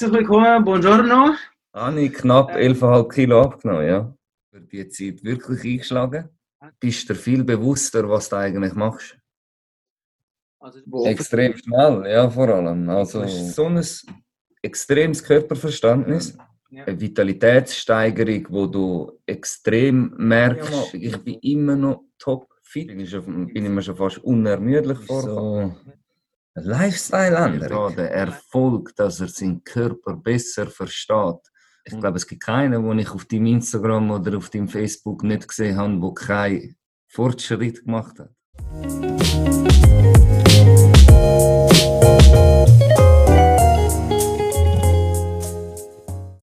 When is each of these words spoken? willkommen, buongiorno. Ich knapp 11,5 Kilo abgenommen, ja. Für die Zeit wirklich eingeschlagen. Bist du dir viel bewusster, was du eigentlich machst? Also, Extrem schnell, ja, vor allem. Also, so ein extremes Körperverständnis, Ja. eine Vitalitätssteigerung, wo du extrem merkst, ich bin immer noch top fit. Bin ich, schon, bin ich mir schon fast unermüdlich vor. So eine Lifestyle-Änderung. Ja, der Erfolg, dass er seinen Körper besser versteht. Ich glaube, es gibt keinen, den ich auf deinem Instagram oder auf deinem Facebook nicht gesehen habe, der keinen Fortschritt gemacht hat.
willkommen, 0.00 0.64
buongiorno. 0.64 1.34
Ich 1.98 2.12
knapp 2.14 2.50
11,5 2.54 3.08
Kilo 3.08 3.42
abgenommen, 3.42 3.86
ja. 3.86 4.14
Für 4.50 4.60
die 4.60 4.88
Zeit 4.88 5.22
wirklich 5.22 5.64
eingeschlagen. 5.64 6.28
Bist 6.80 7.08
du 7.08 7.12
dir 7.12 7.18
viel 7.18 7.44
bewusster, 7.44 8.08
was 8.08 8.28
du 8.28 8.36
eigentlich 8.36 8.74
machst? 8.74 9.18
Also, 10.60 10.80
Extrem 11.04 11.56
schnell, 11.56 12.04
ja, 12.06 12.30
vor 12.30 12.48
allem. 12.48 12.88
Also, 12.88 13.26
so 13.26 13.66
ein 13.66 13.82
extremes 14.62 15.22
Körperverständnis, 15.22 16.36
Ja. 16.70 16.84
eine 16.84 17.00
Vitalitätssteigerung, 17.00 18.46
wo 18.50 18.66
du 18.66 19.18
extrem 19.26 20.14
merkst, 20.16 20.94
ich 20.94 21.16
bin 21.18 21.38
immer 21.40 21.76
noch 21.76 22.04
top 22.18 22.48
fit. 22.62 22.88
Bin 22.88 23.00
ich, 23.00 23.10
schon, 23.10 23.52
bin 23.52 23.64
ich 23.64 23.70
mir 23.70 23.82
schon 23.82 23.96
fast 23.96 24.18
unermüdlich 24.18 24.98
vor. 25.00 25.22
So 25.22 25.76
eine 26.54 26.66
Lifestyle-Änderung. 26.66 27.90
Ja, 27.90 27.96
der 27.96 28.12
Erfolg, 28.12 28.94
dass 28.96 29.20
er 29.20 29.28
seinen 29.28 29.64
Körper 29.64 30.16
besser 30.16 30.66
versteht. 30.66 31.40
Ich 31.84 31.98
glaube, 31.98 32.16
es 32.16 32.26
gibt 32.26 32.42
keinen, 32.42 32.82
den 32.82 32.98
ich 32.98 33.10
auf 33.10 33.24
deinem 33.24 33.46
Instagram 33.46 34.10
oder 34.10 34.36
auf 34.36 34.50
deinem 34.50 34.68
Facebook 34.68 35.24
nicht 35.24 35.48
gesehen 35.48 35.76
habe, 35.76 35.98
der 35.98 36.14
keinen 36.14 36.76
Fortschritt 37.08 37.84
gemacht 37.84 38.18
hat. 38.18 38.30